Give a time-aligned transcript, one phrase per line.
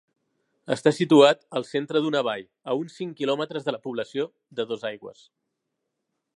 [0.75, 4.29] Està situat al centre d'una vall a uns cinc quilòmetres de la població
[4.61, 5.25] de Dosaigües.